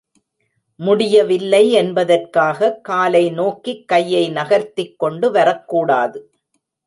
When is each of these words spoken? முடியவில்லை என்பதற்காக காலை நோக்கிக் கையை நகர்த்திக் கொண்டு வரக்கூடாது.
முடியவில்லை 0.79 1.71
என்பதற்காக 1.71 2.71
காலை 2.81 3.23
நோக்கிக் 3.29 3.87
கையை 3.87 4.23
நகர்த்திக் 4.29 4.97
கொண்டு 4.97 5.31
வரக்கூடாது. 5.31 6.19